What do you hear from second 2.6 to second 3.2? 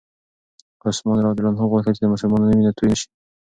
توی نه شي.